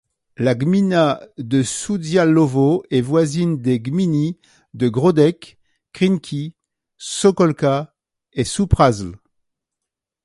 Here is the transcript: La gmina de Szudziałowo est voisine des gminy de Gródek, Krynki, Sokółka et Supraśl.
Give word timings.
La 0.35 0.55
gmina 0.55 1.21
de 1.37 1.61
Szudziałowo 1.61 2.81
est 2.89 3.01
voisine 3.01 3.61
des 3.61 3.77
gminy 3.79 4.39
de 4.73 4.89
Gródek, 4.89 5.59
Krynki, 5.93 6.55
Sokółka 6.97 7.93
et 8.33 8.43
Supraśl. 8.43 9.11